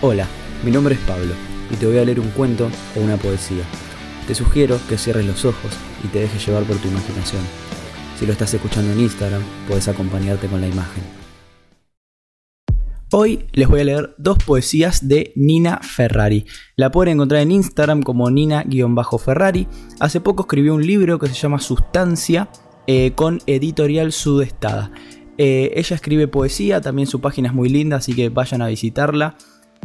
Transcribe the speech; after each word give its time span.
Hola, 0.00 0.28
mi 0.64 0.70
nombre 0.70 0.94
es 0.94 1.00
Pablo 1.00 1.34
y 1.72 1.74
te 1.74 1.84
voy 1.84 1.98
a 1.98 2.04
leer 2.04 2.20
un 2.20 2.28
cuento 2.28 2.70
o 2.94 3.00
una 3.00 3.16
poesía. 3.16 3.64
Te 4.28 4.34
sugiero 4.36 4.78
que 4.88 4.96
cierres 4.96 5.26
los 5.26 5.44
ojos 5.44 5.72
y 6.04 6.06
te 6.06 6.20
dejes 6.20 6.46
llevar 6.46 6.62
por 6.62 6.76
tu 6.76 6.86
imaginación. 6.86 7.42
Si 8.16 8.24
lo 8.24 8.30
estás 8.30 8.54
escuchando 8.54 8.92
en 8.92 9.00
Instagram, 9.00 9.42
puedes 9.66 9.88
acompañarte 9.88 10.46
con 10.46 10.60
la 10.60 10.68
imagen. 10.68 11.02
Hoy 13.10 13.46
les 13.50 13.66
voy 13.66 13.80
a 13.80 13.84
leer 13.84 14.14
dos 14.18 14.38
poesías 14.38 15.08
de 15.08 15.32
Nina 15.34 15.80
Ferrari. 15.82 16.46
La 16.76 16.92
pueden 16.92 17.14
encontrar 17.14 17.40
en 17.40 17.50
Instagram 17.50 18.04
como 18.04 18.30
Nina-Ferrari. 18.30 19.66
Hace 19.98 20.20
poco 20.20 20.42
escribió 20.44 20.76
un 20.76 20.86
libro 20.86 21.18
que 21.18 21.26
se 21.26 21.34
llama 21.34 21.58
Sustancia 21.58 22.50
eh, 22.86 23.14
con 23.16 23.40
editorial 23.46 24.12
Sudestada. 24.12 24.92
Eh, 25.38 25.72
ella 25.74 25.96
escribe 25.96 26.28
poesía, 26.28 26.80
también 26.80 27.08
su 27.08 27.20
página 27.20 27.48
es 27.48 27.54
muy 27.54 27.68
linda, 27.68 27.96
así 27.96 28.14
que 28.14 28.28
vayan 28.28 28.62
a 28.62 28.68
visitarla 28.68 29.36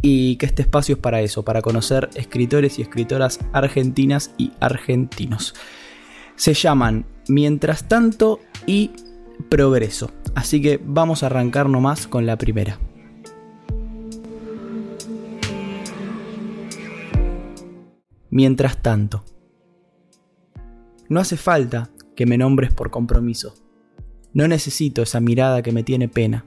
y 0.06 0.36
que 0.36 0.46
este 0.46 0.62
espacio 0.62 0.96
es 0.96 1.02
para 1.02 1.22
eso, 1.22 1.44
para 1.44 1.62
conocer 1.62 2.10
escritores 2.14 2.78
y 2.78 2.82
escritoras 2.82 3.40
argentinas 3.54 4.32
y 4.38 4.52
argentinos. 4.60 5.56
Se 6.36 6.54
llaman 6.54 7.06
Mientras 7.30 7.88
tanto 7.88 8.42
y 8.68 8.92
Progreso. 9.50 10.12
Así 10.36 10.62
que 10.62 10.80
vamos 10.84 11.24
a 11.24 11.28
arrancar 11.28 11.70
nomás 11.70 12.06
con 12.06 12.26
la 12.26 12.38
primera. 12.38 12.80
Mientras 18.30 18.82
tanto. 18.82 19.24
No 21.08 21.22
hace 21.22 21.38
falta 21.38 21.90
que 22.16 22.26
me 22.26 22.38
nombres 22.38 22.74
por 22.74 22.92
compromiso. 22.92 23.54
No 24.34 24.48
necesito 24.48 25.02
esa 25.02 25.22
mirada 25.22 25.62
que 25.62 25.72
me 25.72 25.84
tiene 25.84 26.10
pena. 26.10 26.46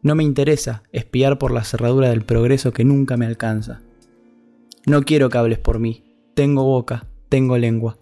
No 0.00 0.14
me 0.14 0.22
interesa 0.22 0.84
espiar 0.92 1.38
por 1.38 1.50
la 1.50 1.64
cerradura 1.64 2.10
del 2.10 2.24
progreso 2.24 2.72
que 2.72 2.84
nunca 2.84 3.16
me 3.16 3.26
alcanza. 3.26 3.80
No 4.86 5.02
quiero 5.02 5.28
que 5.28 5.38
hables 5.38 5.58
por 5.58 5.80
mí. 5.80 6.04
Tengo 6.34 6.62
boca, 6.64 7.06
tengo 7.28 7.58
lengua. 7.58 7.98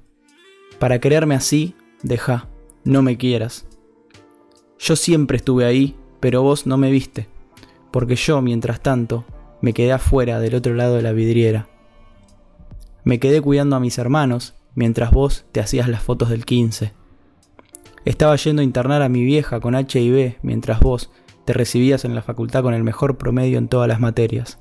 Para 0.78 1.00
quererme 1.00 1.34
así, 1.34 1.74
deja, 2.02 2.48
no 2.84 3.00
me 3.00 3.16
quieras. 3.16 3.66
Yo 4.78 4.94
siempre 4.94 5.38
estuve 5.38 5.64
ahí, 5.64 5.96
pero 6.20 6.42
vos 6.42 6.66
no 6.66 6.76
me 6.76 6.90
viste, 6.90 7.28
porque 7.90 8.14
yo, 8.14 8.42
mientras 8.42 8.82
tanto, 8.82 9.24
me 9.62 9.72
quedé 9.72 9.92
afuera 9.92 10.38
del 10.38 10.54
otro 10.54 10.74
lado 10.74 10.96
de 10.96 11.02
la 11.02 11.12
vidriera. 11.12 11.68
Me 13.04 13.18
quedé 13.18 13.40
cuidando 13.40 13.76
a 13.76 13.80
mis 13.80 13.96
hermanos, 13.96 14.54
mientras 14.74 15.12
vos 15.12 15.46
te 15.52 15.60
hacías 15.60 15.88
las 15.88 16.02
fotos 16.02 16.28
del 16.28 16.44
15. 16.44 16.92
Estaba 18.04 18.36
yendo 18.36 18.60
a 18.60 18.64
internar 18.64 19.00
a 19.00 19.08
mi 19.08 19.24
vieja 19.24 19.60
con 19.60 19.74
HIV, 19.74 20.36
mientras 20.42 20.80
vos 20.80 21.10
te 21.46 21.52
recibías 21.52 22.04
en 22.04 22.14
la 22.14 22.22
facultad 22.22 22.62
con 22.62 22.74
el 22.74 22.82
mejor 22.82 23.16
promedio 23.16 23.56
en 23.58 23.68
todas 23.68 23.88
las 23.88 24.00
materias. 24.00 24.58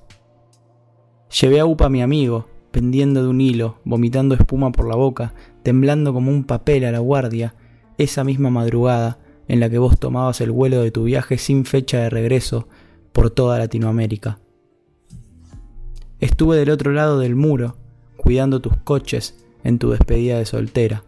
Llevé 1.42 1.60
a 1.60 1.66
UPA 1.66 1.88
a 1.88 1.90
mi 1.90 2.04
amigo, 2.04 2.48
pendiendo 2.72 3.24
de 3.24 3.30
un 3.30 3.42
hilo, 3.42 3.80
vomitando 3.84 4.36
espuma 4.36 4.72
por 4.72 4.88
la 4.88 4.96
boca, 4.96 5.34
temblando 5.64 6.14
como 6.14 6.30
un 6.30 6.44
papel 6.44 6.86
a 6.86 6.92
la 6.92 7.00
guardia, 7.00 7.56
esa 7.98 8.24
misma 8.24 8.52
madrugada 8.52 9.18
en 9.48 9.60
la 9.60 9.70
que 9.70 9.80
vos 9.80 10.00
tomabas 10.00 10.42
el 10.42 10.52
vuelo 10.52 10.82
de 10.82 10.92
tu 10.92 11.06
viaje 11.06 11.40
sin 11.40 11.66
fecha 11.66 12.00
de 12.00 12.12
regreso 12.12 12.68
por 13.12 13.32
toda 13.32 13.58
Latinoamérica. 13.58 14.40
Estuve 16.20 16.58
del 16.58 16.70
otro 16.70 16.92
lado 16.92 17.20
del 17.20 17.36
muro, 17.36 17.78
cuidando 18.16 18.62
tus 18.62 18.78
coches 18.78 19.44
en 19.64 19.80
tu 19.80 19.90
despedida 19.90 20.38
de 20.38 20.46
soltera. 20.46 21.04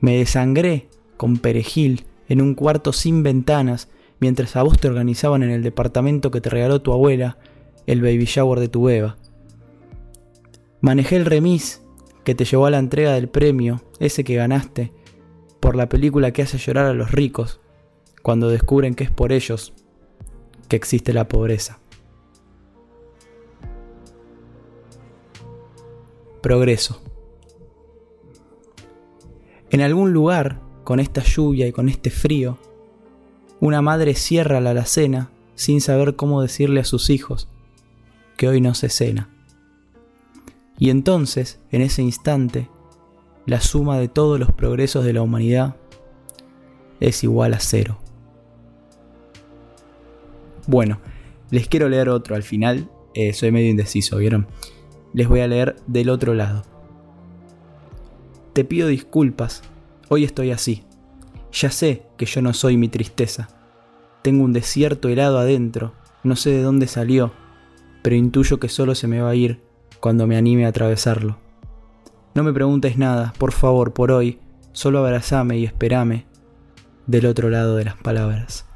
Me 0.00 0.16
desangré 0.16 0.88
con 1.16 1.36
perejil 1.36 2.06
en 2.28 2.40
un 2.40 2.54
cuarto 2.54 2.92
sin 2.92 3.22
ventanas 3.22 3.88
mientras 4.20 4.54
a 4.56 4.62
vos 4.62 4.78
te 4.78 4.88
organizaban 4.88 5.42
en 5.42 5.50
el 5.50 5.62
departamento 5.62 6.30
que 6.30 6.40
te 6.40 6.50
regaló 6.50 6.82
tu 6.82 6.92
abuela 6.92 7.38
el 7.86 8.02
baby 8.02 8.26
shower 8.26 8.60
de 8.60 8.68
tu 8.68 8.84
beba. 8.84 9.16
Manejé 10.80 11.16
el 11.16 11.26
remis 11.26 11.82
que 12.24 12.34
te 12.34 12.44
llevó 12.44 12.66
a 12.66 12.70
la 12.70 12.78
entrega 12.78 13.12
del 13.14 13.28
premio, 13.28 13.82
ese 13.98 14.22
que 14.22 14.36
ganaste, 14.36 14.92
por 15.58 15.76
la 15.76 15.88
película 15.88 16.32
que 16.32 16.42
hace 16.42 16.58
llorar 16.58 16.86
a 16.86 16.94
los 16.94 17.12
ricos 17.12 17.60
cuando 18.22 18.48
descubren 18.48 18.94
que 18.94 19.04
es 19.04 19.10
por 19.10 19.32
ellos 19.32 19.72
que 20.68 20.76
existe 20.76 21.12
la 21.12 21.26
pobreza. 21.26 21.80
Progreso. 26.40 27.02
En 29.70 29.82
algún 29.82 30.12
lugar, 30.12 30.60
con 30.84 31.00
esta 31.00 31.22
lluvia 31.22 31.66
y 31.66 31.72
con 31.72 31.88
este 31.88 32.10
frío, 32.10 32.58
una 33.60 33.82
madre 33.82 34.14
cierra 34.14 34.60
la 34.60 34.70
alacena 34.70 35.30
sin 35.54 35.80
saber 35.80 36.16
cómo 36.16 36.40
decirle 36.40 36.80
a 36.80 36.84
sus 36.84 37.10
hijos 37.10 37.48
que 38.36 38.48
hoy 38.48 38.60
no 38.60 38.74
se 38.74 38.88
cena. 38.88 39.28
Y 40.78 40.88
entonces, 40.88 41.60
en 41.70 41.82
ese 41.82 42.00
instante, 42.00 42.70
la 43.44 43.60
suma 43.60 43.98
de 43.98 44.08
todos 44.08 44.40
los 44.40 44.50
progresos 44.52 45.04
de 45.04 45.12
la 45.12 45.20
humanidad 45.20 45.76
es 47.00 47.22
igual 47.22 47.52
a 47.52 47.60
cero. 47.60 47.98
Bueno, 50.66 51.00
les 51.50 51.68
quiero 51.68 51.88
leer 51.88 52.08
otro 52.08 52.34
al 52.34 52.42
final, 52.42 52.90
eh, 53.14 53.34
soy 53.34 53.50
medio 53.50 53.68
indeciso, 53.68 54.16
¿vieron? 54.16 54.46
Les 55.12 55.28
voy 55.28 55.40
a 55.40 55.48
leer 55.48 55.76
del 55.86 56.08
otro 56.08 56.32
lado. 56.32 56.64
Te 58.54 58.64
pido 58.64 58.88
disculpas, 58.88 59.62
hoy 60.08 60.24
estoy 60.24 60.50
así. 60.50 60.84
Ya 61.52 61.70
sé 61.70 62.06
que 62.16 62.26
yo 62.26 62.42
no 62.42 62.52
soy 62.52 62.76
mi 62.76 62.88
tristeza. 62.88 63.48
Tengo 64.22 64.44
un 64.44 64.52
desierto 64.52 65.08
helado 65.08 65.38
adentro, 65.38 65.94
no 66.22 66.36
sé 66.36 66.50
de 66.50 66.62
dónde 66.62 66.86
salió, 66.86 67.32
pero 68.02 68.16
intuyo 68.16 68.60
que 68.60 68.68
solo 68.68 68.94
se 68.94 69.08
me 69.08 69.20
va 69.20 69.30
a 69.30 69.34
ir 69.34 69.60
cuando 69.98 70.26
me 70.26 70.36
anime 70.36 70.66
a 70.66 70.68
atravesarlo. 70.68 71.38
No 72.34 72.42
me 72.42 72.52
preguntes 72.52 72.96
nada, 72.96 73.32
por 73.38 73.52
favor, 73.52 73.92
por 73.92 74.12
hoy, 74.12 74.38
solo 74.72 75.00
abrazame 75.00 75.58
y 75.58 75.64
esperame 75.64 76.26
del 77.06 77.26
otro 77.26 77.50
lado 77.50 77.76
de 77.76 77.84
las 77.84 77.96
palabras. 77.96 78.66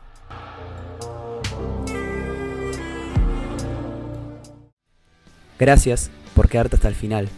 Gracias 5.59 6.11
por 6.35 6.49
quedarte 6.49 6.77
hasta 6.77 6.89
el 6.89 6.95
final. 6.95 7.29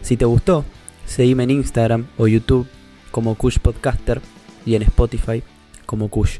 Si 0.00 0.16
te 0.16 0.24
gustó, 0.24 0.64
seguime 1.04 1.44
en 1.44 1.50
Instagram 1.50 2.06
o 2.16 2.26
YouTube 2.26 2.66
como 3.10 3.34
Kush 3.34 3.58
Podcaster 3.58 4.22
y 4.64 4.74
en 4.74 4.82
Spotify 4.82 5.42
como 5.86 6.08
Kush. 6.08 6.38